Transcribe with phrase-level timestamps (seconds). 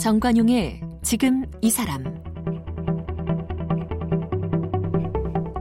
[0.00, 2.02] 정관용의 지금 이 사람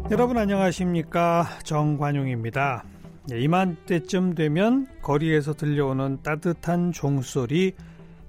[0.10, 2.86] 여러분 안녕하십니까 정관용입니다.
[3.34, 7.74] 예, 이맘때쯤 되면 거리에서 들려오는 따뜻한 종소리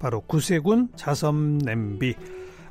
[0.00, 2.16] 바로 구세군 자섬 냄비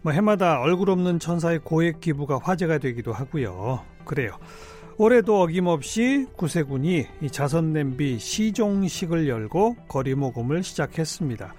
[0.02, 3.86] 뭐 해마다 얼굴 없는 천사의 고액 기부가 화제가 되기도 하고요.
[4.04, 4.32] 그래요.
[4.98, 11.54] 올해도 어김없이 구세군이 이 자선 냄비 시종식을 열고 거리 모금을 시작했습니다.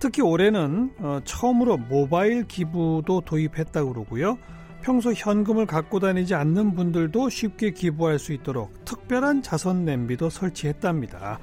[0.00, 4.38] 특히 올해는 어, 처음으로 모바일 기부도 도입했다고 그러고요.
[4.80, 11.38] 평소 현금을 갖고 다니지 않는 분들도 쉽게 기부할 수 있도록 특별한 자선 냄비도 설치했답니다.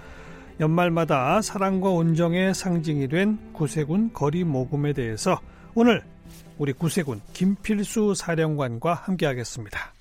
[0.60, 5.40] 연말마다 사랑과 온정의 상징이 된 구세군 거리 모금에 대해서
[5.76, 6.02] 오늘
[6.58, 9.94] 우리 구세군 김필수 사령관과 함께하겠습니다.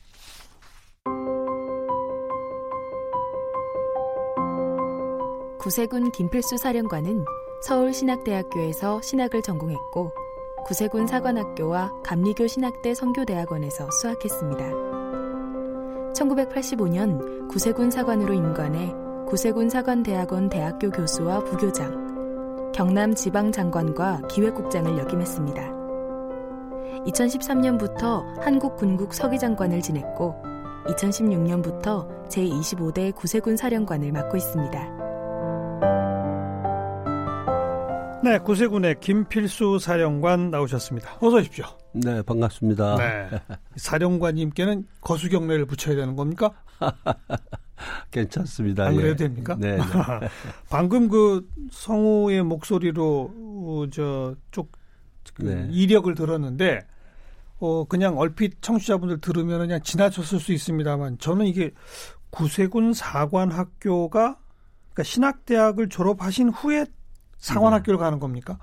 [5.58, 7.23] 구세군 김필수 사령관은
[7.67, 10.12] 서울신학대학교에서 신학을 전공했고
[10.67, 14.64] 구세군 사관학교와 감리교 신학대 성교대학원에서 수학했습니다.
[16.14, 18.95] 1985년 구세군 사관으로 임관해
[19.27, 25.62] 구세군 사관대학원 대학교 교수와 부교장, 경남 지방장관과 기획국장을 역임했습니다.
[27.05, 30.36] 2013년부터 한국군국 서기장관을 지냈고
[30.86, 34.95] 2016년부터 제25대 구세군 사령관을 맡고 있습니다.
[38.27, 41.19] 네, 구세군의 김필수 사령관 나오셨습니다.
[41.20, 41.64] 어서 오십시오.
[41.92, 42.96] 네, 반갑습니다.
[42.96, 43.30] 네.
[43.77, 46.50] 사령관님께는 거수경례를 붙여야 되는 겁니까?
[48.10, 48.86] 괜찮습니다.
[48.86, 49.28] 안 그래도 예.
[49.28, 49.56] 됩니까?
[49.56, 49.77] 네.
[49.77, 49.83] 네.
[50.68, 54.72] 방금 그 성우의 목소리로 어, 저쪽
[55.34, 55.68] 그 네.
[55.70, 56.80] 이력을 들었는데
[57.61, 61.70] 어 그냥 얼핏 청취자분들 들으면 그냥 지나쳤을 수 있습니다만 저는 이게
[62.30, 64.36] 구세군 사관학교가
[64.92, 66.86] 그러니까 신학대학을 졸업하신 후에
[67.39, 68.58] 사관학교를 가는 겁니까?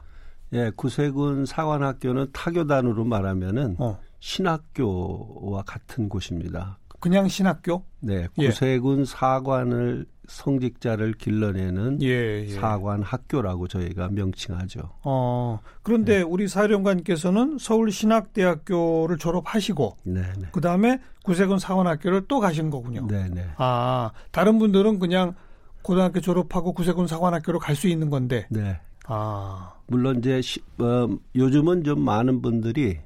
[0.53, 3.99] 예, 구세군 사관학교는 타교단으로 말하면은 어.
[4.19, 6.77] 신학교와 같은 곳입니다.
[6.99, 7.83] 그냥 신학교?
[7.99, 8.47] 네, 예.
[8.47, 9.05] 구세군 예.
[9.05, 12.53] 사관을 성직자를 길러내는 예, 예.
[12.53, 14.79] 사관 학교라고 저희가 명칭하죠.
[15.03, 16.21] 어, 그런데 네.
[16.21, 20.47] 우리 사령관께서는 서울 신학대학교를 졸업하시고, 네, 네.
[20.53, 23.05] 그 다음에 구세군 사관학교를 또 가신 거군요.
[23.07, 23.45] 네, 네.
[23.57, 25.35] 아, 다른 분들은 그냥
[25.83, 28.47] 고등학교 졸업하고 구세군 사관학교로 갈 수 있는 건데.
[28.49, 28.79] 네.
[29.05, 29.73] 아.
[29.87, 32.99] 물론 이제 시, 어, 요즘은 좀 많은 분들이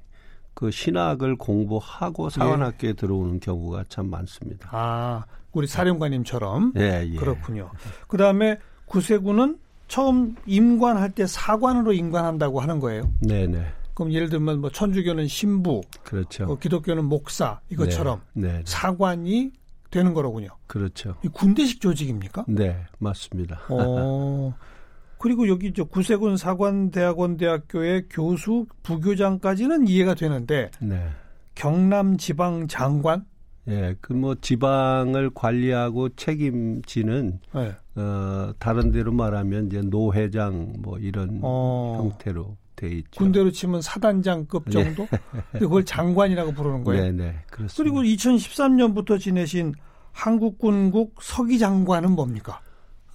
[0.54, 2.94] 그 신학을 공부하고 사관학교에 예.
[2.94, 4.70] 들어오는 경우가 참 많습니다.
[4.72, 6.74] 아, 우리 사령관님처럼.
[6.78, 7.16] 예, 예.
[7.16, 7.72] 그렇군요.
[8.08, 9.58] 그 다음에 구세군은
[9.88, 13.12] 처음 임관할 때 사관으로 임관한다고 하는 거예요.
[13.22, 13.66] 네네.
[13.94, 16.46] 그럼 예를 들면 뭐 천주교는 신부, 그렇죠.
[16.46, 18.48] 뭐 기독교는 목사 이것처럼 네.
[18.48, 18.62] 네.
[18.66, 19.52] 사관이
[19.90, 20.50] 되는 거로군요.
[20.68, 21.16] 그렇죠.
[21.24, 22.46] 이 군대식 조직입니까?
[22.48, 23.62] 네, 맞습니다.
[23.70, 24.54] 어,
[25.20, 31.10] 그리고 여기 저 구세군 사관대학원 대학교의 교수 부교장까지는 이해가 되는데 네.
[31.56, 33.26] 경남 지방 장관
[33.68, 37.76] 예, 그 뭐 지방을 관리하고 책임지는 네.
[37.96, 41.98] 어 다른 데로 말하면 이제 노회장 뭐 이런 어.
[42.00, 43.10] 형태로 돼 있죠.
[43.18, 44.72] 군대로 치면 사단장급 네.
[44.72, 45.08] 정도?
[45.12, 45.20] 네.
[45.52, 47.04] 근데 그걸 장관이라고 부르는 거예요.
[47.04, 47.36] 네, 네.
[47.52, 47.76] 그렇습니다.
[47.76, 49.74] 그리고 2013년부터 지내신
[50.14, 52.62] 한국군국 서기장관은 뭡니까?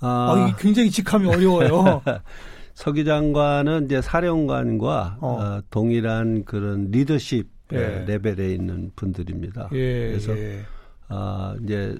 [0.00, 2.02] 아, 아 이게 굉장히 직함이 어려워요.
[2.74, 5.28] 서기장관은 이제 사령관과 어.
[5.40, 8.04] 어, 동일한 그런 리더십 예.
[8.06, 9.70] 레벨에 있는 분들입니다.
[9.72, 10.60] 예, 그래서 예.
[11.08, 11.96] 아, 이제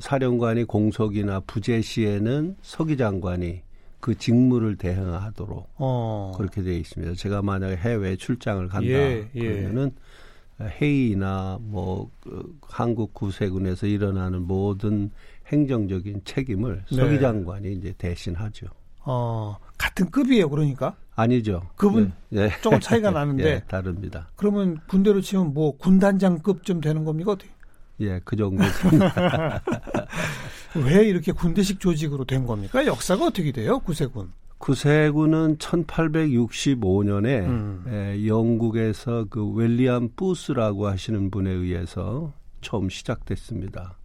[0.00, 3.62] 사령관이 공석이나 부재 시에는 서기장관이
[4.00, 6.32] 그 직무를 대행하도록 어.
[6.36, 7.14] 그렇게 되어 있습니다.
[7.14, 9.40] 제가 만약에 해외 출장을 간다 예, 예.
[9.40, 9.92] 그러면은
[10.60, 15.10] 회의나 뭐그 한국 구세군에서 일어나는 모든
[15.46, 16.96] 행정적인 책임을 네.
[16.96, 18.66] 서기장관이 이제 대신하죠.
[19.04, 20.94] 어, 같은 급이에요, 그러니까?
[21.14, 21.62] 아니죠.
[21.76, 22.50] 급은 네.
[22.60, 23.42] 조금 차이가 나는데.
[23.42, 24.28] 네, 다릅니다.
[24.36, 27.32] 그러면 군대로 치면 뭐 군단장급쯤 되는 겁니까?
[27.32, 27.50] 어떻게?
[28.00, 28.62] 예, 그 정도.
[30.74, 32.84] 왜 이렇게 군대식 조직으로 된 겁니까?
[32.84, 34.32] 역사가 어떻게 돼요, 구세군?
[34.58, 37.84] 구세군은 1865년에 음.
[37.88, 43.96] 에, 영국에서 그 웰리엄 부스라고 하시는 분에 의해서 처음 시작됐습니다.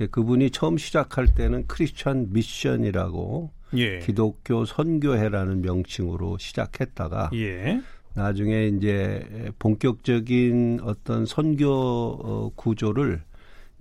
[0.00, 4.00] 예, 그분이 처음 시작할 때는 크리스천 미션이라고 예.
[4.00, 7.80] 기독교 선교회라는 명칭으로 시작했다가 예.
[8.14, 13.22] 나중에 이제 본격적인 어떤 선교 어, 구조를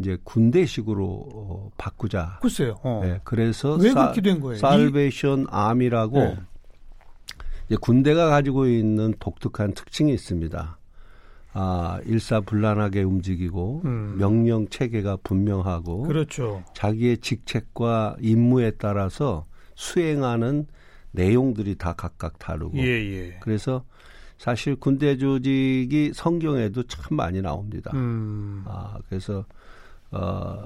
[0.02, 2.40] 이제 군대식으로 어, 바꾸자.
[2.42, 2.76] 글쎄요.
[2.84, 3.02] 어.
[3.04, 4.58] 네, 그래서 왜 사, 그렇게 된 거예요?
[4.58, 6.38] 살베이션 아미라고 네.
[7.68, 10.78] 이제 군대가 가지고 있는 독특한 특징이 있습니다.
[11.54, 14.16] 아, 일사불란하게 움직이고 음.
[14.18, 16.64] 명령 체계가 분명하고 그렇죠.
[16.74, 19.46] 자기의 직책과 임무에 따라서
[19.76, 20.68] 수행하는
[21.12, 23.38] 내용들이 다 각각 다르고 예, 예.
[23.42, 23.84] 그래서
[24.38, 27.92] 사실 군대 조직이 성경에도 참 많이 나옵니다.
[27.94, 28.64] 음.
[28.66, 29.46] 아 그래서
[30.12, 30.66] 어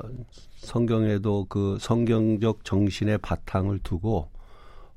[0.58, 4.30] 성경에도 그 성경적 정신의 바탕을 두고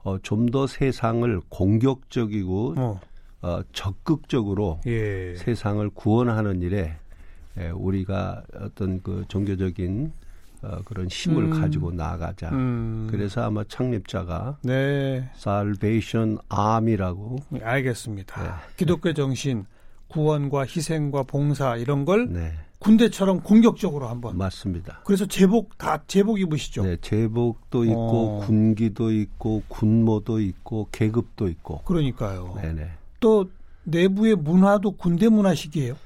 [0.04, 3.00] 어, 좀 더 세상을 공격적이고 어.
[3.42, 5.34] 어 적극적으로 예.
[5.36, 6.96] 세상을 구원하는 일에
[7.58, 10.12] 예, 우리가 어떤 그 종교적인
[10.62, 11.60] 어, 그런 힘을 음.
[11.60, 12.50] 가지고 나가자.
[12.50, 13.06] 음.
[13.10, 15.30] 그래서 아마 창립자가 네.
[15.36, 17.36] Salvation Army라고.
[17.62, 18.42] 알겠습니다.
[18.42, 18.48] 네.
[18.76, 19.66] 기독교 정신,
[20.08, 22.52] 구원과 희생과 봉사 이런 걸 네.
[22.78, 24.36] 군대처럼 공격적으로 한번.
[24.38, 25.00] 맞습니다.
[25.04, 26.82] 그래서 제복 다 제복 입으시죠.
[26.84, 28.44] 네, 제복도 있고 어.
[28.46, 31.82] 군기도 있고 군모도 있고 계급도 있고.
[31.82, 32.56] 그러니까요.
[32.62, 32.88] 네네.
[33.20, 33.50] 또
[33.84, 35.96] 내부의 문화도 군대 문화식이에요.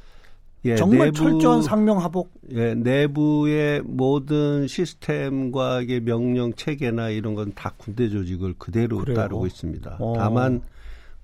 [0.64, 2.30] 예, 정말 내부, 철저한 상명하복.
[2.52, 9.16] 예, 내부의 모든 시스템과 명령 체계나 이런 건 다 군대 조직을 그대로 그래요?
[9.16, 9.96] 따르고 있습니다.
[9.98, 10.14] 어.
[10.16, 10.62] 다만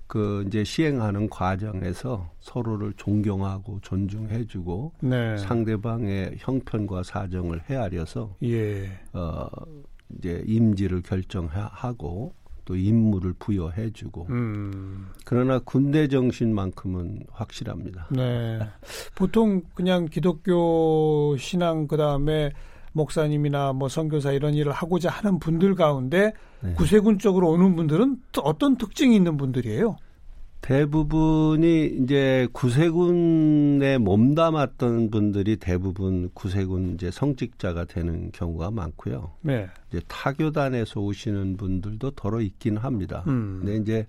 [0.09, 5.37] 그 이제 시행하는 과정에서 서로를 존경하고 존중해주고 네.
[5.37, 8.89] 상대방의 형편과 사정을 헤아려서 예.
[9.13, 9.47] 어
[10.17, 12.33] 이제 임지를 결정하고
[12.65, 15.09] 또 임무를 부여해주고 음.
[15.25, 18.07] 그러나 군대 정신만큼은 확실합니다.
[18.09, 18.59] 네,
[19.13, 22.51] 보통 그냥 기독교 신앙 그 다음에
[22.99, 26.73] 목사님이나 뭐 선교사 이런 일을 하고자 하는 분들 가운데 네.
[26.73, 29.95] 구세군 쪽으로 오는 분들은 어떤 특징이 있는 분들이에요?
[30.61, 39.31] 대부분이 이제 구세군에 몸담았던 분들이 대부분 구세군 이제 성직자가 되는 경우가 많고요.
[39.41, 39.67] 네.
[39.89, 43.23] 이제 타교단에서 오시는 분들도 더러 있긴 합니다.
[43.27, 43.61] 음.
[43.61, 44.07] 근데 이제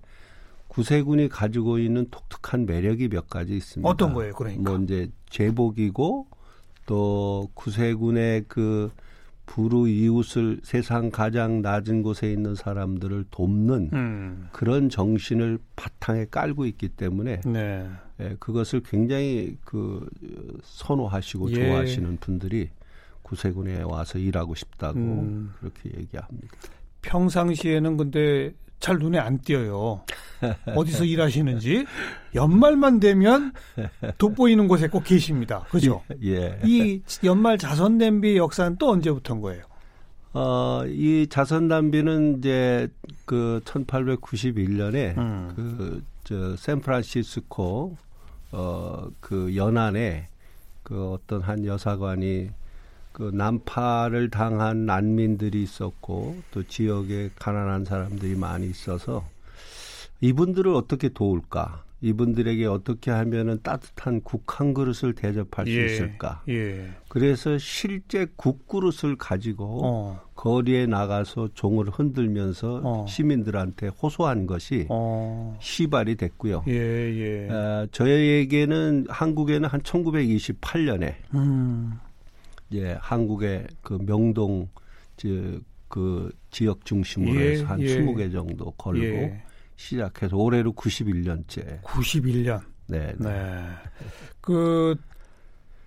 [0.69, 3.89] 구세군이 가지고 있는 독특한 매력이 몇 가지 있습니다.
[3.89, 4.71] 어떤 거예요, 그러니까?
[4.71, 6.27] 뭐 이제 제복이고
[6.91, 8.91] 또 구세군의 그
[9.47, 14.49] 부르 이웃을 세상 가장 낮은 곳에 있는 사람들을 돕는 음.
[14.51, 17.89] 그런 정신을 바탕에 깔고 있기 때문에 네.
[18.19, 20.05] 예, 그것을 굉장히 그
[20.65, 21.55] 선호하시고 예.
[21.55, 22.71] 좋아하시는 분들이
[23.23, 25.53] 구세군에 와서 일하고 싶다고 음.
[25.61, 26.49] 그렇게 얘기합니다.
[27.03, 30.03] 평상시에는 근데 잘 눈에 안 띄어요.
[30.75, 31.85] 어디서 일하시는지
[32.35, 33.53] 연말만 되면
[34.19, 35.67] 돋보이는 곳에 꼭 계십니다.
[35.71, 36.03] 그죠?
[36.25, 36.59] 예.
[36.65, 39.63] 이 연말 자선 냄비 역사는 또 언제부터인 거예요?
[40.33, 42.89] 어, 이 자선 담비는 이제
[43.27, 45.53] 그 1891년에 음.
[46.25, 47.97] 그저 샌프란시스코
[48.53, 50.29] 어 그 연안에
[50.83, 52.51] 그 어떤 한 여사관이
[53.13, 59.27] 그 난파를 당한 난민들이 있었고 또 지역에 가난한 사람들이 많이 있어서
[60.21, 61.85] 이분들을 어떻게 도울까?
[62.03, 66.43] 이분들에게 어떻게 하면은 따뜻한 국 한 그릇을 대접할 예, 수 있을까?
[66.49, 66.91] 예.
[67.09, 70.21] 그래서 실제 국 그릇을 가지고 어.
[70.35, 73.07] 거리에 나가서 종을 흔들면서 어.
[73.09, 75.57] 시민들한테 호소한 것이 어.
[75.61, 76.65] 시발이 됐고요.
[76.69, 77.49] 예, 예.
[77.49, 81.99] 어, 저에게는 한국에는 한 1928년에 음.
[82.73, 84.69] 예, 한국의 그 명동
[85.89, 87.87] 그 지역 중심으로 예, 해서 한 예.
[87.87, 89.43] 20개 정도 걸고 예.
[89.77, 91.83] 시작해서 올해로 91년째.
[91.83, 92.61] 91년.
[92.87, 93.13] 네.
[93.19, 93.29] 네.
[94.41, 94.97] 그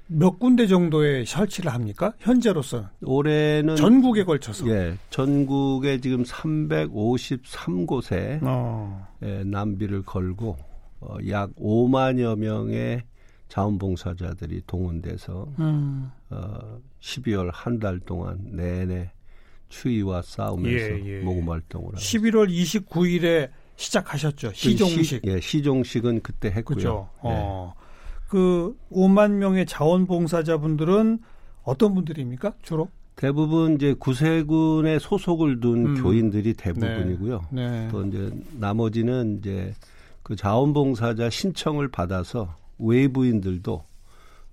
[0.07, 2.13] 몇 군데 정도의 설치를 합니까?
[2.19, 4.69] 현재로서는 올해는 전국에 걸쳐서.
[4.69, 9.05] 예, 전국에 지금 353곳에 어.
[9.23, 10.55] 예, 남비를 걸고
[10.99, 13.01] 어, 약 5만여 명의
[13.49, 16.11] 자원봉사자들이 동원돼서 음.
[16.29, 19.11] 어, 12월 한 달 동안 내내
[19.69, 21.19] 추위와 싸우면서 예, 예.
[21.21, 24.51] 모금 활동을 하고 11월 29일에 시작하셨죠.
[24.53, 25.03] 시종식.
[25.05, 26.75] 시, 예, 시종식은 그때 했고요.
[26.75, 27.09] 그죠.
[27.25, 27.29] 예.
[27.31, 27.73] 어.
[28.29, 31.19] 그 5만 명의 자원봉사자분들은
[31.63, 32.53] 어떤 분들입니까?
[32.61, 32.89] 주로?
[33.15, 36.01] 대부분 이제 구세군에 소속을 둔 음.
[36.01, 37.41] 교인들이 대부분이고요.
[37.51, 37.69] 네.
[37.69, 37.87] 네.
[37.91, 39.73] 또 이제 나머지는 이제
[40.23, 43.83] 그 자원봉사자 신청을 받아서 외부인들도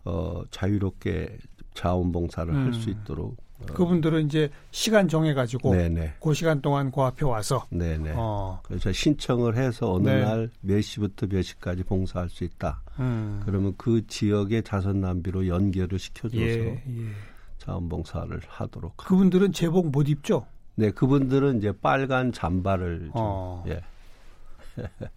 [0.05, 1.39] 어 자유롭게
[1.75, 2.67] 자원봉사를 음.
[2.67, 6.15] 할수 있도록 어, 그분들은 이제 시간 정해 가지고 네네.
[6.21, 8.15] 그 시간 동안 그 앞에 와서 네네.
[8.17, 8.61] 어.
[8.63, 10.25] 그래서 신청을 해서 어느 네.
[10.25, 12.81] 날몇 시부터 몇 시까지 봉사할 수 있다.
[12.99, 13.43] 음.
[13.45, 17.11] 그러면 그 지역의 자선 낭비로 연결을 시켜줘서 예, 예.
[17.59, 18.97] 자원봉사를 하도록.
[18.97, 20.47] 그분들은 제복 못 입죠?
[20.77, 23.65] 네, 그분들은 이제 빨간 잠바를 좀, 어.
[23.69, 23.81] 예,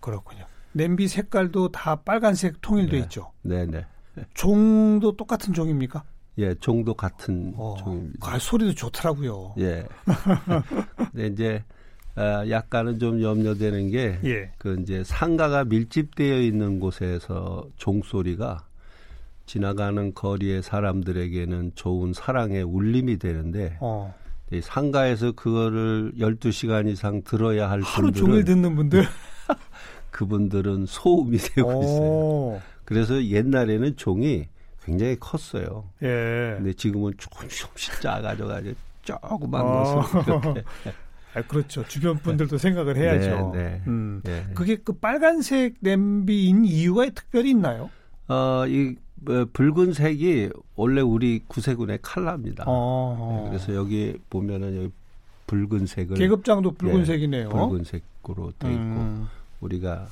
[0.01, 0.45] 그렇군요.
[0.73, 3.03] 냄비 색깔도 다 빨간색 통일돼 네.
[3.03, 3.31] 있죠.
[3.41, 3.85] 네 네.
[4.33, 6.03] 종도 똑같은 종입니까?
[6.39, 8.27] 예, 종도 같은 어, 종입니다.
[8.27, 9.55] 아, 소리도 좋더라고요.
[9.59, 9.85] 예.
[11.11, 11.63] 근데 이제
[12.15, 14.51] 아, 약간은 좀 염려되는 게 예.
[14.57, 18.65] 그 이제 상가가 밀집되어 있는 곳에서 종소리가
[19.45, 24.13] 지나가는 거리의 사람들에게는 좋은 사랑의 울림이 되는데 어.
[24.61, 29.03] 상가에서 그거를 12시간 이상 들어야 할 하루 분들은 종일 듣는 분들
[30.13, 32.61] 그분들은 소음이 되고 있어요.
[32.85, 34.47] 그래서 옛날에는 종이
[34.85, 35.89] 굉장히 컸어요.
[36.01, 36.55] 예.
[36.57, 40.01] 근데 지금은 조금 조금씩 작아져 가지고 조그만 어.
[40.01, 40.63] 것을 이렇게
[41.35, 41.83] 아, 그렇죠.
[41.87, 43.51] 주변 분들도 생각을 해야죠.
[43.55, 43.81] 네, 네.
[43.87, 44.21] 음.
[44.23, 44.45] 네.
[44.53, 47.89] 그게 그 빨간색 냄비인 이유가 특별히 있나요?
[48.27, 48.95] 어, 이
[49.27, 52.65] 어, 붉은색이 원래 우리 구세군의 칼라입니다.
[52.67, 53.41] 어.
[53.45, 54.91] 네, 그래서 여기 보면은 여기
[55.47, 57.47] 붉은색을 계급장도 붉은색이네요.
[57.47, 59.27] 네, 붉은색으로 돼 있고 음.
[59.63, 60.07] 우리가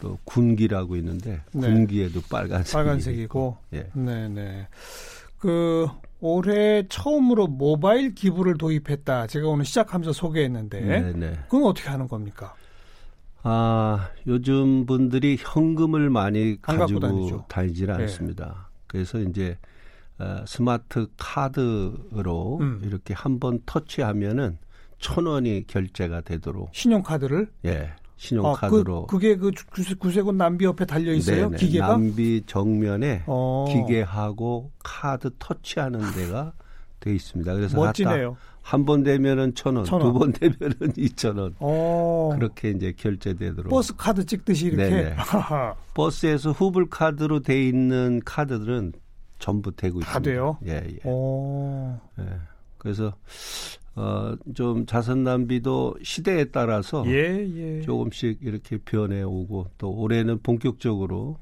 [0.00, 1.60] 또 군기라고 있는데 네.
[1.72, 3.90] 군기에도 빨간색 빨간색이고 예.
[3.94, 4.68] 네, 네.
[5.38, 5.86] 그
[6.20, 9.28] 올해 처음으로 모바일 기부를 도입했다.
[9.28, 11.12] 제가 오늘 시작하면서 소개했는데 네네.
[11.12, 11.38] 네.
[11.44, 12.54] 그건 어떻게 하는 겁니까?
[13.42, 17.92] 아 요즘 분들이 현금을 많이 가지고 다니질 네.
[17.92, 18.46] 않습니다.
[18.46, 18.84] 네.
[18.88, 19.58] 그래서 이제
[20.18, 22.80] 어, 스마트 카드로 음.
[22.84, 24.58] 이렇게 한번 터치하면은
[24.98, 29.04] 천 원이 결제가 되도록 신용카드를 예 신용카드로.
[29.04, 29.52] 아, 그, 게그
[29.98, 31.48] 구세군 냄비 옆에 달려 있어요?
[31.50, 31.56] 네네.
[31.56, 31.86] 기계가?
[31.88, 33.64] 냄비 정면에 어.
[33.70, 36.52] 기계하고 카드 터치하는 데가
[37.00, 37.54] 돼 있습니다.
[37.54, 38.36] 그래서 멋지네요.
[38.60, 41.54] 한 번 되면은 천 원, 두 번 되면은 이천 원.
[41.60, 42.32] 어.
[42.34, 43.70] 그렇게 이제 결제되도록.
[43.70, 45.14] 버스 카드 찍듯이 이렇게.
[45.94, 48.92] 버스에서 후불 카드로 돼 있는 카드들은
[49.38, 50.18] 전부 되고 다 있습니다.
[50.18, 50.58] 다 돼요?
[50.66, 51.08] 예, 예.
[51.08, 51.96] 오.
[52.18, 52.24] 예.
[52.76, 53.14] 그래서
[53.98, 57.80] 어, 좀 자선 낭비도 시대에 따라서 예, 예.
[57.82, 61.38] 조금씩 이렇게 변해 오고 또 올해는 본격적으로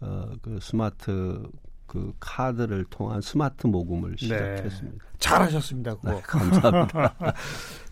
[0.00, 1.40] 어, 그 스마트
[1.86, 4.16] 그 카드를 통한 스마트 모금을 네.
[4.18, 5.04] 시작했습니다.
[5.04, 5.18] 네.
[5.20, 5.94] 잘하셨습니다.
[5.94, 6.10] 그거.
[6.10, 7.14] 네, 감사합니다.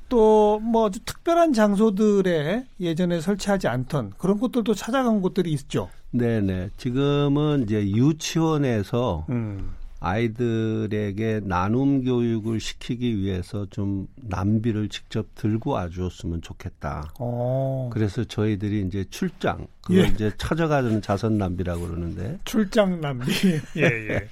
[0.09, 5.89] 또 뭐 특별한 장소들에 예전에 설치하지 않던 그런 곳들도 찾아간 곳들이 있죠.
[6.11, 6.71] 네네.
[6.77, 9.71] 지금은 이제 유치원에서 음.
[10.03, 17.13] 아이들에게 나눔 교육을 시키기 위해서 좀 남비를 직접 들고 와주었으면 좋겠다.
[17.21, 17.25] 오.
[17.25, 17.91] 어.
[17.93, 20.09] 그래서 저희들이 이제 출장, 그걸 예.
[20.09, 22.39] 이제 찾아가는 자선 남비라고 그러는데.
[22.45, 23.31] 출장 남비.
[23.79, 24.29] 예, 예.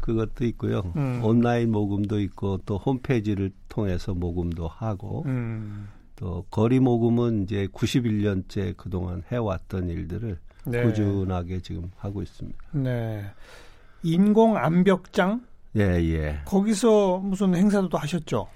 [0.00, 0.92] 그것도 있고요.
[0.96, 1.20] 음.
[1.22, 5.88] 온라인 모금도 있고 또 홈페이지를 통해서 모금도 하고 음.
[6.16, 10.82] 또 거리 모금은 이제 91년째 그동안 해왔던 일들을 네.
[10.82, 12.58] 꾸준하게 지금 하고 있습니다.
[12.72, 13.24] 네.
[14.02, 15.42] 인공 암벽장?
[15.76, 16.40] 예, 예.
[16.44, 18.48] 거기서 무슨 행사도 하셨죠?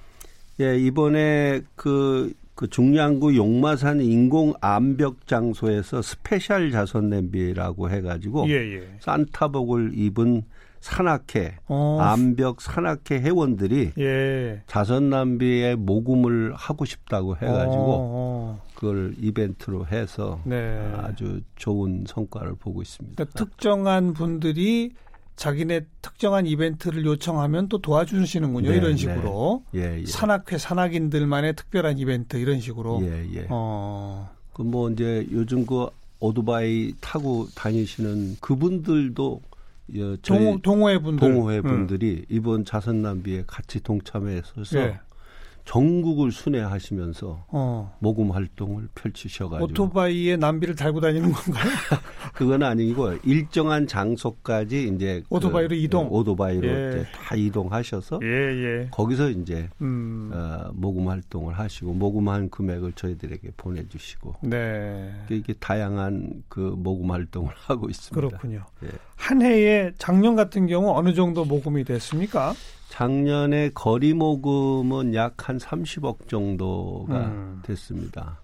[0.61, 8.89] 예, 이번에 그, 그 중량구 용마산 인공 암벽 장소에서 스페셜 자선 냄비라고 해가지고 예, 예.
[9.01, 10.43] 산타복을 입은
[10.81, 11.99] 산악회 어.
[12.01, 14.63] 암벽 산악회 회원들이 예.
[14.67, 18.63] 자선 냄비에 모금을 하고 싶다고 해가지고 어, 어.
[18.75, 20.79] 그걸 이벤트로 해서 네.
[20.97, 23.17] 아주 좋은 성과를 보고 있습니다.
[23.17, 24.93] 그러니까 특정한 분들이
[25.37, 28.71] 자기네 특정한 이벤트를 요청하면 또 도와주시는군요.
[28.71, 28.97] 네, 이런 네.
[28.97, 29.63] 식으로.
[29.73, 29.81] 네.
[29.81, 30.07] 예, 예.
[30.07, 33.01] 산악회 산악인들만의 특별한 이벤트 이런 식으로.
[33.03, 33.47] 예, 예.
[33.51, 34.31] 어.
[34.55, 35.87] 그 뭐 이제 요즘 그
[36.19, 39.43] 오토바이 타고 다니시는 그분들도
[39.95, 41.63] 예, 동호, 회 분들 동호회 음.
[41.63, 42.25] 분들이 음.
[42.29, 44.99] 이번 자선 낭비에 같이 동참해서 예.
[45.67, 47.97] 전국을 순회하시면서 어.
[47.99, 51.65] 모금 활동을 펼치셔가지고 오토바이에 남비를 달고 다니는 건가요?
[52.35, 57.05] 그건 아니고 일정한 장소까지 이제 그 오토바이로 그, 이동, 오토바이로 예.
[57.13, 58.89] 다 이동하셔서 예, 예.
[58.93, 60.31] 거기서 이제 음.
[60.33, 65.13] 어, 모금 활동을 하시고 모금한 금액을 저희들에게 보내주시고 네.
[65.29, 68.15] 이게 다양한 그 모금 활동을 하고 있습니다.
[68.15, 68.65] 그렇군요.
[68.85, 68.89] 예.
[69.17, 72.55] 한 해에 작년 같은 경우 어느 정도 모금이 됐습니까?
[72.97, 77.61] 작년에 거리 모금은 약 한 30억 정도가 음.
[77.63, 78.41] 됐습니다.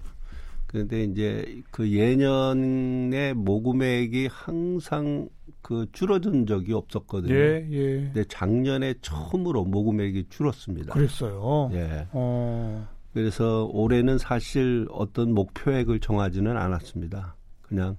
[0.66, 5.30] 그런데 이제 그 예년의 모금액이 항상
[5.62, 7.35] 그 줄어든 적이 없었거든요.
[7.35, 7.94] 예, 예.
[8.12, 10.92] 근데 작년에 처음으로 모금액이 줄었습니다.
[10.92, 11.71] 그랬어요.
[11.73, 12.06] 예.
[12.12, 12.87] 어.
[13.14, 17.37] 그래서 올해는 사실 어떤 목표액을 정하지는 않았습니다.
[17.62, 17.97] 그냥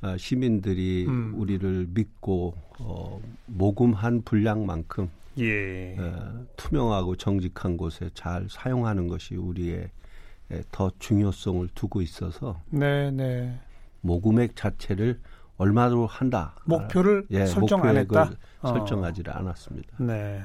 [0.00, 1.34] 아, 시민들이 음.
[1.36, 5.96] 우리를 믿고 어, 모금한 분량만큼 예.
[5.98, 9.90] 어, 투명하고 정직한 곳에 잘 사용하는 것이 우리의
[10.70, 13.58] 더 중요성을 두고 있어서 네, 네.
[14.00, 15.20] 모금액 자체를
[15.56, 18.68] 얼마로 한다 목표를 예, 설정 안 했다 어.
[18.68, 19.96] 설정하지를 않았습니다.
[19.98, 20.06] 네.
[20.06, 20.42] 네.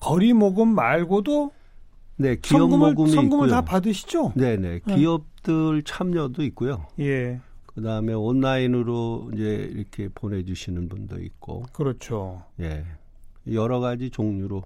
[0.00, 1.52] 거리 모금 말고도
[2.16, 3.50] 네 기업 성금을, 모금이 성금을 있고요.
[3.50, 4.32] 다 받으시죠?
[4.34, 4.94] 네네 네.
[4.94, 6.86] 기업들 참여도 있고요.
[6.98, 7.40] 예.
[7.66, 11.62] 그 다음에 온라인으로 이제 이렇게 보내 주시는 분도 있고.
[11.72, 12.42] 그렇죠.
[12.58, 12.84] 예.
[13.52, 14.62] 여러 가지 종류로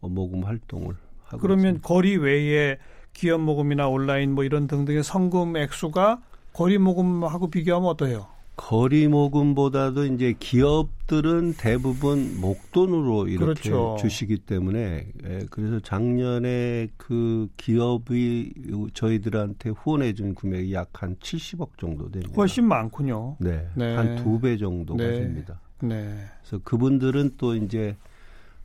[0.00, 1.88] 모금 활동을 하고 그러면 있습니다.
[1.88, 2.78] 거리 외에
[3.12, 6.20] 기업 모금이나 온라인 뭐 이런 등등의 성금 액수가
[6.52, 8.26] 거리 모금하고 비교하면 어떠해요?
[8.56, 13.96] 거리 모금보다도 이제 기업들은 대부분 목돈으로 이렇게 그렇죠.
[13.98, 18.52] 주시기 때문에 예, 그래서 작년에 그 기업이
[18.94, 22.32] 저희들한테 후원해 준 금액이 약 한 70억 정도 됩니다.
[22.36, 23.36] 훨씬 많군요.
[23.40, 23.66] 네.
[23.74, 23.96] 네.
[23.96, 25.12] 한 두 배 정도가 네.
[25.20, 25.60] 됩니다.
[25.82, 26.14] 네.
[26.42, 27.96] 그래서 그분들은 또 이제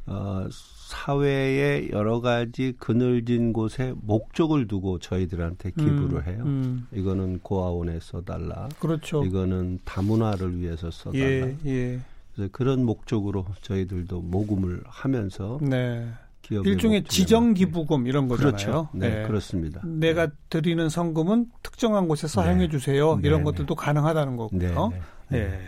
[0.09, 0.47] 어
[0.89, 6.43] 사회의 여러 가지 그늘진 곳에 목적을 두고 저희들한테 기부를 음, 해요.
[6.45, 6.87] 음.
[6.91, 8.69] 이거는 고아원에 써달라.
[8.79, 9.23] 그렇죠.
[9.23, 11.23] 이거는 다문화를 위해서 써달라.
[11.23, 11.99] 예, 예.
[12.33, 16.07] 그래서 그런 목적으로 저희들도 모금을 하면서 네.
[16.49, 18.51] 일종의 지정 기부금 이런 거잖아요.
[18.51, 18.89] 그렇죠.
[18.93, 19.27] 네, 네.
[19.27, 19.81] 그렇습니다.
[19.85, 20.33] 내가 네.
[20.49, 22.69] 드리는 성금은 특정한 곳에 사용해 네.
[22.69, 23.17] 주세요.
[23.17, 23.27] 네.
[23.27, 24.91] 이런 것들도 가능하다는 거고요.
[25.29, 25.37] 네.
[25.37, 25.59] 예.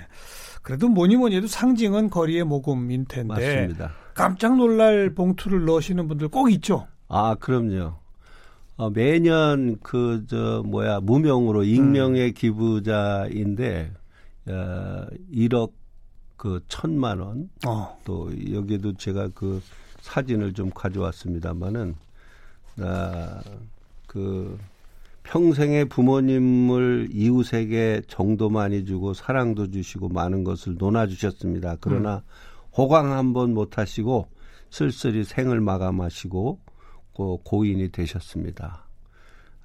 [0.64, 3.92] 그래도 뭐니 뭐니 해도 상징은 거리의 모금인 텐데 맞습니다.
[4.22, 6.86] 깜짝 놀랄 봉투를 넣으시는 분들 꼭 있죠.
[7.08, 7.96] 아, 그럼요.
[8.78, 12.34] 어, 매년 그 저 뭐야 무명으로 익명의 음.
[12.36, 13.92] 기부자인데
[14.48, 15.72] 어, 1억
[16.38, 17.50] 그 천만 원.
[17.66, 18.00] 어.
[18.06, 19.60] 또 여기에도 제가 그
[20.02, 21.96] 사진을 좀 가져왔습니다만은
[22.80, 23.42] 아,
[24.06, 24.56] 그
[25.24, 31.78] 평생의 부모님을 이웃에게 정도 많이 주고 사랑도 주시고 많은 것을 논아 주셨습니다.
[31.82, 32.51] 그러나 음.
[32.78, 34.28] 호강 한번 못 하시고
[34.70, 36.60] 쓸쓸히 생을 마감하시고
[37.14, 38.86] 고, 고인이 되셨습니다.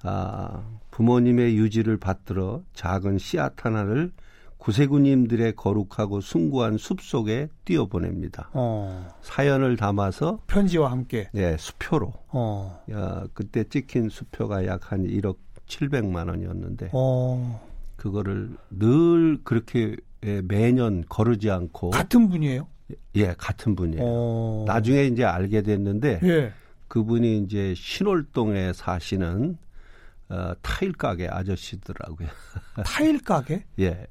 [0.03, 4.11] 아, 부모님의 유지를 받들어 작은 씨앗 하나를
[4.57, 8.49] 구세구님들의 거룩하고 숭고한 숲 속에 띄어보냅니다.
[8.53, 9.07] 어.
[9.21, 12.11] 사연을 담아서 편지와 함께 네, 수표로.
[12.29, 12.83] 어.
[12.91, 15.37] 야, 그때 찍힌 수표가 약 한 1억
[15.67, 17.61] 700만 원이었는데 어.
[17.97, 19.95] 그거를 늘 그렇게
[20.43, 22.67] 매년 거르지 않고 같은 분이에요?
[23.15, 24.03] 예, 같은 분이에요.
[24.05, 24.63] 어...
[24.67, 26.53] 나중에 이제 알게 됐는데 예.
[26.87, 29.57] 그분이 이제 신월동에 사시는
[30.29, 32.27] 어, 타일 가게 아저씨더라고요.
[32.85, 33.63] 타일 가게?
[33.79, 34.07] 예.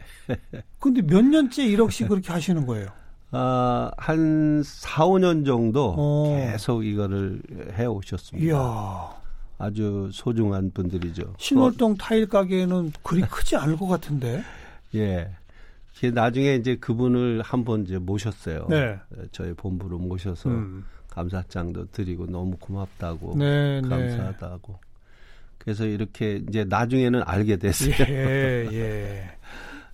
[0.79, 2.89] 근데 몇 년째 1억씩 그렇게 하시는 거예요?
[3.33, 6.37] 아, 한 4, 5년 정도 어...
[6.37, 7.43] 계속 이거를
[7.73, 8.47] 해 오셨습니다.
[8.47, 9.15] 이야.
[9.59, 11.35] 아주 소중한 분들이죠.
[11.39, 14.43] 신월동 타일 가게는 그리 크지 않을 것 같은데.
[14.95, 15.31] 예.
[16.05, 18.67] 나중에 이제 그분을 한번 이제 모셨어요.
[18.69, 18.99] 네.
[19.33, 20.85] 저희 본부로 모셔서 음.
[21.09, 23.89] 감사장도 드리고 너무 고맙다고 네, 네.
[23.89, 24.73] 감사하다고.
[24.73, 24.79] 네.
[25.59, 27.95] 그래서 이렇게 이제 나중에는 알게 됐어요.
[28.09, 29.31] 예, 예.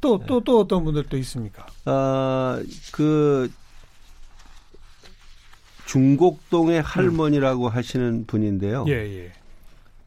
[0.00, 1.66] 또, 또, 또 어떤 분들 또 있습니까?
[1.84, 2.60] 아,
[2.92, 3.50] 그,
[5.86, 7.72] 중곡동의 할머니라고 음.
[7.72, 8.84] 하시는 분인데요.
[8.88, 9.32] 예, 예.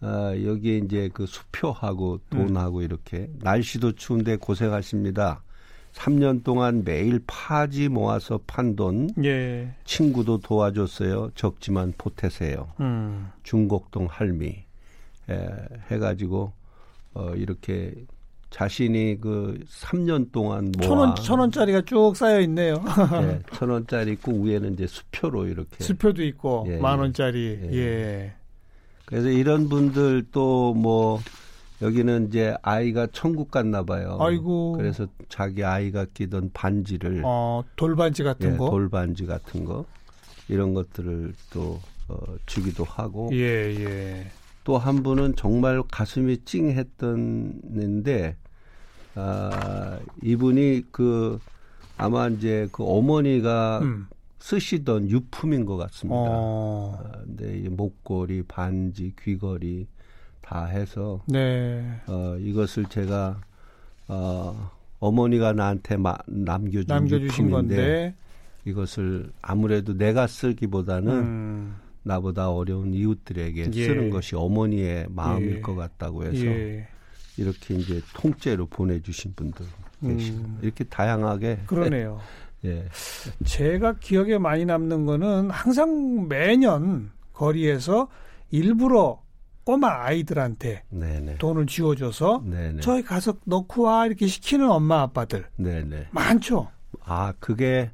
[0.01, 2.84] 아, 여기에 이제 그 수표하고 돈하고 음.
[2.84, 5.41] 이렇게 날씨도 추운데 고생하십니다.
[5.95, 9.10] 3년 동안 매일 파지 모아서 판 돈.
[9.23, 9.73] 예.
[9.86, 11.31] 친구도 도와줬어요.
[11.36, 12.67] 적지만 보태세요.
[12.81, 13.31] 음.
[13.43, 14.65] 중곡동 할미.
[15.29, 15.47] 에,
[15.89, 16.51] 해가지고,
[17.13, 17.93] 어, 이렇게
[18.49, 20.88] 자신이 그 3년 동안 모아.
[20.88, 22.84] 천 원, 천 원짜리가 쭉 쌓여 있네요.
[23.23, 25.84] 예, 천 원짜리 있고 위에는 이제 수표로 이렇게.
[25.84, 27.58] 수표도 있고, 예, 만 원짜리.
[27.71, 27.77] 예.
[27.77, 28.34] 예.
[29.05, 31.19] 그래서 이런 분들 또뭐
[31.81, 34.17] 여기는 이제 아이가 천국 갔나 봐요.
[34.19, 34.73] 아이고.
[34.73, 39.85] 그래서 자기 아이가 끼던 반지를 어, 돌반지 같은 예, 거, 돌반지 같은 거
[40.47, 43.29] 이런 것들을 또 어, 주기도 하고.
[43.33, 44.27] 예, 예.
[44.63, 48.35] 또 한 분은 정말 가슴이 찡했던인데
[49.15, 51.39] 아, 이분이 그
[51.97, 54.07] 아마 이제 그 어머니가 음.
[54.39, 56.17] 쓰시던 유품인 것 같습니다.
[56.19, 56.99] 어.
[56.99, 59.88] 아, 근데 이 목걸이, 반지, 귀걸이
[60.45, 61.84] 다 해서 네.
[62.08, 63.41] 어, 이것을 제가
[64.08, 68.13] 어, 어머니가 나한테 마, 남겨준 남겨주신 건데
[68.65, 71.75] 이것을 아무래도 내가 쓰기보다는 음.
[72.03, 73.86] 나보다 어려운 이웃들에게 예.
[73.88, 75.62] 쓰는 것이 어머니의 마음일 예.
[75.62, 76.88] 것 같다고 해서 예.
[77.38, 79.65] 이렇게 이제 통째로 보내주신 분들
[80.01, 80.60] 계시고 음.
[80.62, 82.19] 이렇게 다양하게 그러네요.
[82.65, 82.86] 예.
[83.43, 88.08] 제가 기억에 많이 남는 거는 항상 매년 거리에서
[88.51, 89.24] 일부러
[89.65, 91.38] 꼬마 아이들한테 네네.
[91.39, 92.82] 돈을 쥐어줘서 네네.
[92.82, 96.10] 저희 가서 넣고 와 이렇게 시키는 엄마 아빠들 네네.
[96.12, 96.69] 많죠.
[97.04, 97.91] 아 그게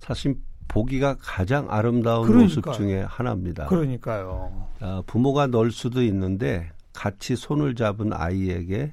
[0.00, 0.36] 사실
[0.68, 2.56] 보기가 가장 아름다운 그러니까요.
[2.56, 3.66] 모습 중에 하나입니다.
[3.66, 4.66] 그러니까요.
[4.80, 8.92] 아, 부모가 넣을 수도 있는데 같이 손을 잡은 아이에게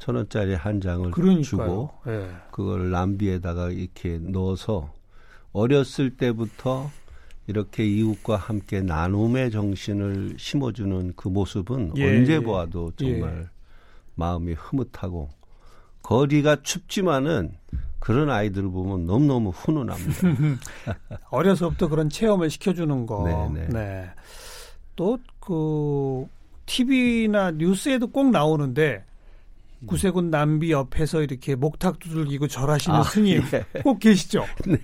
[0.00, 1.42] 천 원짜리 한 장을 그러니까요.
[1.44, 2.28] 주고 네.
[2.50, 4.92] 그걸 남비에다가 이렇게 넣어서
[5.52, 6.90] 어렸을 때부터
[7.46, 12.40] 이렇게 이웃과 함께 나눔의 정신을 심어주는 그 모습은 예, 언제 예.
[12.40, 13.48] 보아도 정말 예.
[14.14, 15.28] 마음이 흐뭇하고
[16.02, 17.52] 거리가 춥지만은
[17.98, 20.58] 그런 아이들을 보면 너무너무 훈훈합니다.
[21.30, 23.24] 어려서부터 그런 체험을 시켜주는 거.
[23.24, 23.68] 네네.
[23.68, 23.78] 네.
[23.78, 24.10] 네.
[24.96, 26.26] 또그
[26.66, 29.04] TV나 뉴스에도 꼭 나오는데
[29.86, 33.80] 구세군 남비 옆에서 이렇게 목탁 두들기고 절하시는 아, 스님 예.
[33.82, 34.44] 꼭 계시죠?
[34.66, 34.76] 네.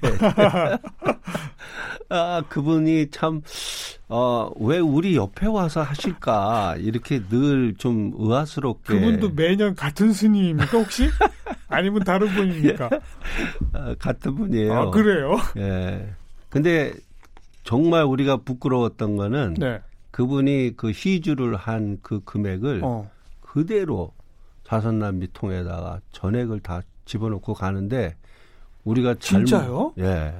[2.08, 3.42] 아, 그분이 참,
[4.08, 6.76] 어, 왜 우리 옆에 와서 하실까?
[6.78, 8.94] 이렇게 늘 좀 의아스럽게.
[8.94, 11.08] 그분도 매년 같은 스님입니까, 혹시?
[11.68, 12.90] 아니면 다른 분입니까?
[13.72, 14.72] 아, 같은 분이에요.
[14.72, 15.36] 아, 그래요?
[15.56, 16.12] 예.
[16.48, 16.92] 근데
[17.62, 19.80] 정말 우리가 부끄러웠던 거는 네.
[20.10, 23.08] 그분이 그 희주를 한 그 금액을 어.
[23.40, 24.12] 그대로
[24.70, 28.14] 자선남비 통에다가 전액을 다 집어넣고 가는데
[28.85, 29.94] 우리가 잘못, 진짜요?
[29.98, 30.33] 예.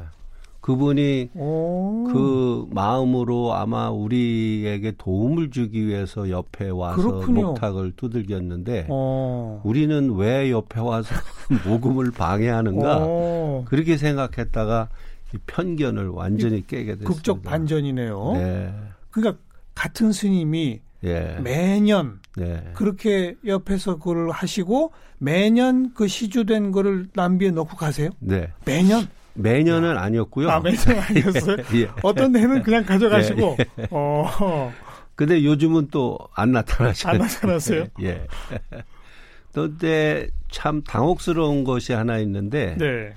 [0.61, 2.05] 그분이 오.
[2.13, 7.47] 그 마음으로 아마 우리에게 도움을 주기 위해서 옆에 와서 그렇군요.
[7.49, 9.63] 목탁을 두들겼는데 어.
[9.65, 11.13] 우리는 왜 옆에 와서
[11.67, 13.65] 모금을 방해하는가 어.
[13.67, 14.91] 그렇게 생각했다가
[15.35, 17.11] 이 편견을 완전히 깨게 됐습니다.
[17.13, 18.33] 극적 반전이네요.
[18.35, 18.75] 네.
[19.11, 19.43] 그러니까
[19.75, 21.39] 같은 스님이 예.
[21.43, 22.63] 매년 네.
[22.75, 28.11] 그렇게 옆에서 그걸 하시고 매년 그 시주된 거를 남비에 넣고 가세요?
[28.19, 28.49] 네.
[28.65, 29.07] 매년?
[29.35, 30.01] 매년은 야.
[30.03, 30.51] 아니었고요.
[30.51, 31.57] 아, 매년 아니었어요?
[31.75, 31.89] 예.
[32.03, 33.57] 어떤 해는 그냥 가져가시고.
[33.61, 33.87] 예, 예.
[33.91, 34.73] 어.
[35.15, 37.13] 근데 요즘은 또 안 나타나셔요.
[37.13, 37.87] 안 나타났어요?
[38.03, 38.27] 예.
[39.53, 42.77] 그때 참 당혹스러운 것이 하나 있는데.
[42.79, 43.15] 네.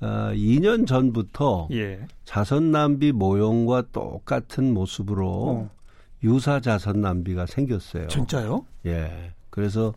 [0.00, 1.98] 어, 2년 전부터 예.
[2.24, 5.70] 자선 낭비 모형과 똑같은 모습으로 어.
[6.22, 8.08] 유사 자선 낭비가 생겼어요.
[8.08, 8.64] 진짜요?
[8.86, 9.32] 예.
[9.50, 9.94] 그래서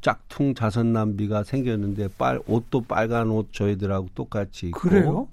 [0.00, 5.28] 짝퉁 자선 낭비가 생겼는데 빨 옷도 빨간 옷 저희들하고 똑같이 입고 그래요?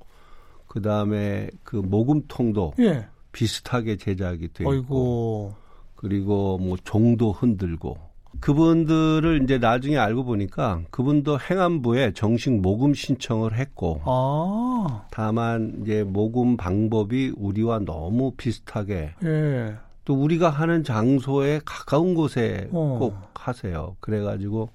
[0.67, 3.08] 그다음에 그 모금통도 예.
[3.34, 5.54] 비슷하게 제작이 되고 있고
[5.96, 7.98] 그리고 뭐 종도 흔들고
[8.39, 15.06] 그분들을 이제 나중에 알고 보니까 그분도 행안부에 정식 모금 신청을 했고 아.
[15.12, 19.76] 다만 이제 모금 방법이 우리와 너무 비슷하게 예.
[20.06, 22.98] 또 우리가 하는 장소에 가까운 곳에 어.
[23.00, 23.96] 꼭 하세요.
[24.00, 24.70] 그래가지고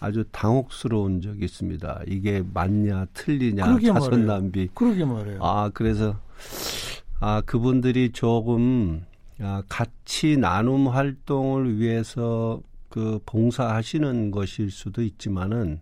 [0.00, 2.02] 아주 당혹스러운 적이 있습니다.
[2.06, 4.70] 이게 맞냐 틀리냐 자선남비.
[4.74, 5.38] 그러게 말해요.
[5.42, 6.16] 아 그래서
[7.20, 9.04] 아 그분들이 조금
[9.40, 15.80] 아, 같이 나눔 활동을 위해서 그 봉사하시는 것일 수도 있지만은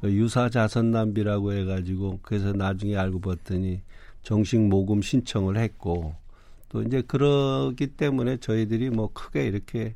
[0.00, 3.80] 그 유사 자선 낭비라고 해가지고 그래서 나중에 알고 봤더니
[4.22, 6.14] 정식 모금 신청을 했고
[6.74, 9.94] 또 이제 그러기 때문에 저희들이 뭐 크게 이렇게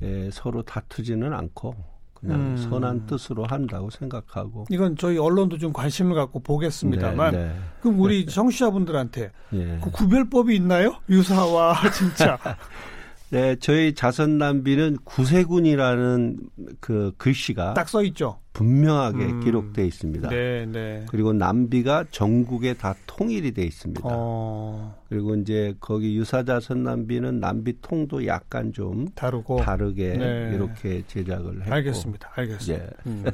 [0.00, 1.74] 에, 서로 다투지는 않고
[2.14, 2.56] 그냥 음.
[2.56, 7.54] 선한 뜻으로 한다고 생각하고 이건 저희 언론도 좀 관심을 갖고 보겠습니다만 네, 네.
[7.80, 9.78] 그럼 우리 청취자분들한테 예.
[9.82, 10.94] 그 구별법이 있나요?
[11.08, 12.38] 유사와 진짜
[13.30, 16.38] 네, 저희 자선 남비는 구세군이라는
[16.78, 18.38] 그 글씨가 딱 써 있죠.
[18.54, 19.40] 분명하게 음.
[19.40, 20.30] 기록돼 있습니다.
[20.30, 21.04] 네, 네.
[21.10, 24.00] 그리고 남비가 전국에 다 통일이 돼 있습니다.
[24.04, 24.96] 어.
[25.08, 30.52] 그리고 이제 거기 유사자 선 남비는 남비 통도 약간 좀 다르고 다르게 네.
[30.54, 31.74] 이렇게 제작을 했고.
[31.74, 32.30] 알겠습니다.
[32.36, 32.84] 알겠습니다.
[32.84, 32.90] 예.
[33.06, 33.24] 음.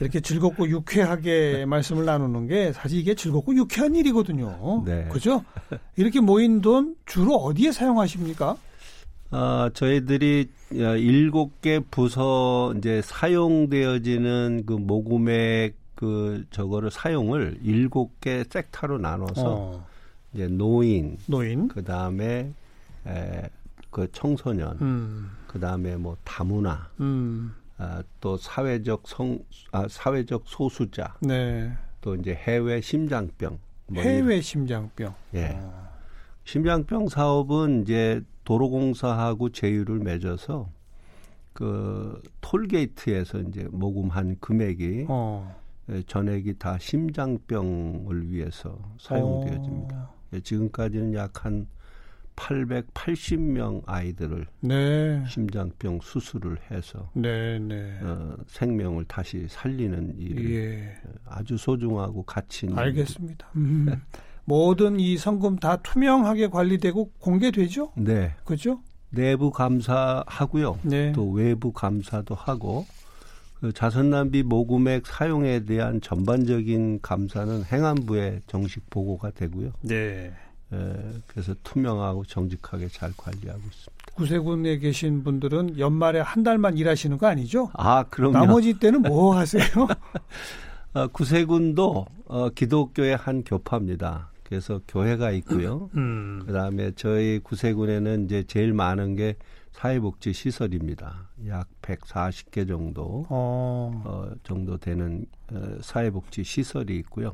[0.00, 4.82] 이렇게 즐겁고 유쾌하게 말씀을 나누는 게 사실 이게 즐겁고 유쾌한 일이거든요.
[4.86, 5.06] 네.
[5.12, 5.44] 그죠?
[5.96, 8.56] 이렇게 모인 돈 주로 어디에 사용하십니까?
[9.34, 18.98] 어, 저희들이 일곱 개 부서 이제 사용되어지는 그 모금액 그 저거를 사용을 일곱 개 섹터로
[18.98, 19.86] 나눠서 어.
[20.32, 22.52] 이제 노인, 노인, 그 다음에
[23.90, 25.30] 그 청소년, 음.
[25.48, 27.54] 그 다음에 뭐 다문화, 음.
[27.78, 29.40] 아, 또 사회적 성,
[29.72, 31.72] 아, 사회적 소수자, 네.
[32.00, 35.56] 또 이제 해외 심장병, 뭐 해외 심장병, 예.
[35.60, 35.90] 어.
[36.44, 40.68] 심장병 사업은 이제 도로공사하고 제휴를 맺어서
[41.52, 45.54] 그 톨게이트에서 이제 모금한 금액이 어.
[45.90, 49.96] 예, 전액이 다 심장병을 위해서 사용되어집니다.
[49.96, 50.14] 어.
[50.32, 51.66] 예, 지금까지는 약 한
[52.36, 55.24] 880명 아이들을 네.
[55.28, 57.98] 심장병 수술을 해서 네, 네.
[58.02, 60.96] 어, 생명을 다시 살리는 일을 예.
[61.26, 63.48] 아주 소중하고 가치 있는 알겠습니다.
[63.56, 63.86] 음.
[64.44, 67.92] 모든 이 성금 다 투명하게 관리되고 공개되죠?
[67.96, 68.34] 네.
[68.44, 68.80] 그죠?
[69.10, 70.80] 내부 감사하고요.
[70.82, 71.12] 네.
[71.12, 72.86] 또 외부 감사도 하고
[73.60, 79.70] 그 자선남비 모금액 사용에 대한 전반적인 감사는 행안부에 정식 보고가 되고요.
[79.80, 80.32] 네.
[80.72, 80.76] 에,
[81.26, 83.94] 그래서 투명하고 정직하게 잘 관리하고 있습니다.
[84.14, 87.70] 구세군에 계신 분들은 연말에 한 달만 일하시는 거 아니죠?
[87.74, 89.62] 아, 그럼 나머지 때는 뭐 하세요?
[90.92, 94.30] 어, 구세군도 어, 기독교의 한 교파입니다.
[94.44, 95.90] 그래서 교회가 있고요.
[95.96, 96.42] 음.
[96.46, 99.36] 그다음에 저희 구세군에는 이제 제일 많은 게
[99.72, 101.28] 사회복지 시설입니다.
[101.48, 104.02] 약 140개 정도 어.
[104.04, 107.32] 어 정도 되는 어, 사회복지 시설이 있고요.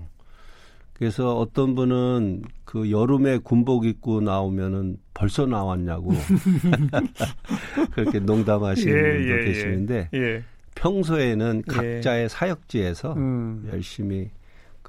[0.95, 6.13] 그래서 어떤 분은 그 여름에 군복 입고 나오면은 벌써 나왔냐고
[7.93, 9.45] 그렇게 농담하시는 예, 분도 예, 예.
[9.47, 10.45] 계시는데 예.
[10.75, 11.73] 평소에는 예.
[11.73, 13.69] 각자의 사역지에서 음.
[13.73, 14.31] 열심히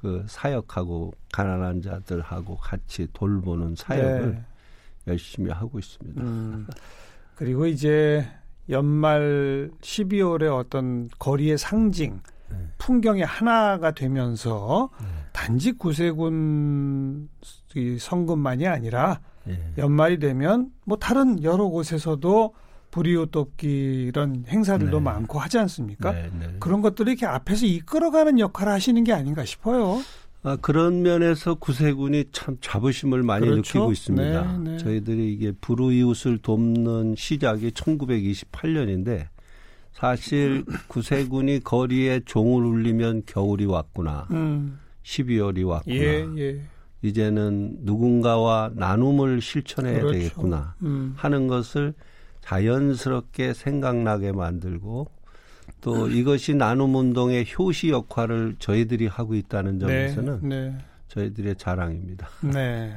[0.02, 4.44] 그 사역하고 가난한 자들하고 같이 돌보는 사역을 네.
[5.06, 6.20] 열심히 하고 있습니다.
[6.20, 6.66] 음.
[7.36, 8.26] 그리고 이제
[8.68, 12.56] 연말 12월에 어떤 거리의 상징 네.
[12.78, 15.06] 풍경의 하나가 되면서 네.
[15.32, 17.28] 단지 구세군
[17.98, 19.58] 성금만이 아니라 네.
[19.78, 22.54] 연말이 되면 뭐 다른 여러 곳에서도
[22.92, 25.02] 불이웃 돕기 이런 행사들도 네.
[25.02, 26.12] 많고 하지 않습니까?
[26.12, 26.56] 네, 네.
[26.60, 30.00] 그런 것들을 이렇게 앞에서 이끌어가는 역할을 하시는 게 아닌가 싶어요.
[30.44, 33.78] 아, 그런 면에서 구세군이 참 자부심을 많이 그렇죠?
[33.78, 34.58] 느끼고 있습니다.
[34.58, 34.78] 네, 네.
[34.78, 39.28] 저희들이 이게 불우이웃을 돕는 시작이 1928년인데
[39.92, 44.28] 사실 구세군이 거리에 종을 울리면 겨울이 왔구나.
[44.32, 44.78] 음.
[45.02, 45.96] 12월이 왔구나.
[45.96, 46.60] 예, 예.
[47.00, 50.12] 이제는 누군가와 나눔을 실천해야 그렇죠.
[50.12, 51.14] 되겠구나 음.
[51.16, 51.94] 하는 것을
[52.42, 55.06] 자연스럽게 생각나게 만들고
[55.80, 60.78] 또 이것이 나눔 운동의 효시 역할을 저희들이 하고 있다는 네, 점에서는 네, 네.
[61.08, 62.28] 저희들의 자랑입니다.
[62.52, 62.94] 네.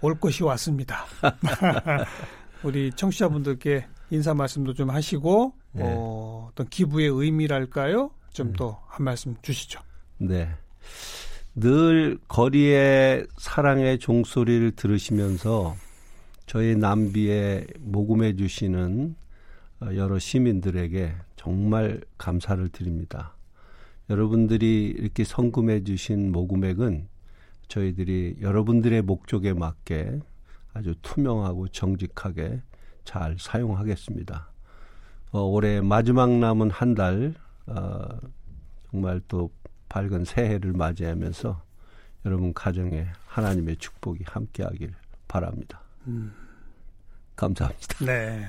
[0.00, 1.04] 올 것이 왔습니다.
[2.64, 5.84] 우리 청취자분들께 인사 말씀도 좀 하시고 네.
[5.86, 8.10] 어, 어떤 기부의 의미랄까요?
[8.32, 9.04] 좀 또한 네.
[9.04, 9.80] 말씀 주시죠.
[10.18, 10.48] 네.
[11.54, 15.76] 늘 거리의 사랑의 종소리를 들으시면서
[16.46, 19.16] 저희 남비에 모금해 주시는
[19.94, 23.34] 여러 시민들에게 정말 감사를 드립니다.
[24.10, 27.08] 여러분들이 이렇게 성금해 주신 모금액은
[27.68, 30.20] 저희들이 여러분들의 목적에 맞게
[30.74, 32.62] 아주 투명하고 정직하게
[33.04, 34.50] 잘 사용하겠습니다.
[35.32, 37.34] 어, 올해 마지막 남은 한 달,
[37.66, 38.20] 어,
[38.90, 39.50] 정말 또
[39.88, 41.62] 밝은 새해를 맞이하면서
[42.26, 44.94] 여러분 가정에 하나님의 축복이 함께하길
[45.26, 45.80] 바랍니다.
[46.06, 46.32] 음.
[47.36, 48.04] 감사합니다.
[48.04, 48.46] 네.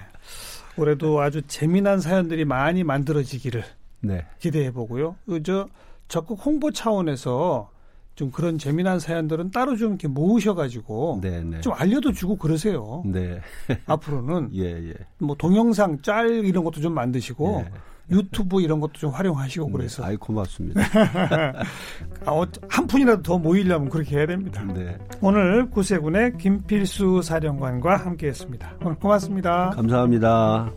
[0.77, 3.63] 올해도 아주 재미난 사연들이 많이 만들어지기를
[4.01, 4.25] 네.
[4.39, 5.15] 기대해 보고요.
[5.43, 5.67] 저
[6.07, 7.71] 적극 홍보 차원에서
[8.15, 11.61] 좀 그런 재미난 사연들은 따로 좀 이렇게 모으셔가지고 네, 네.
[11.61, 13.01] 좀 알려도 주고 그러세요.
[13.05, 13.41] 네.
[13.87, 14.93] 앞으로는 예, 예.
[15.17, 17.71] 뭐 동영상 짤 이런 것도 좀 만드시고 예.
[18.11, 19.71] 유튜브 이런 것도 좀 활용하시고 네.
[19.73, 20.03] 그래서.
[20.03, 20.81] 아이 고맙습니다.
[22.25, 24.63] 아, 어, 한 푼이라도 더 모이려면 그렇게 해야 됩니다.
[24.73, 24.97] 네.
[25.21, 28.73] 오늘 구세군의 김필수 사령관과 함께했습니다.
[28.81, 29.71] 오늘 고맙습니다.
[29.71, 30.71] 감사합니다.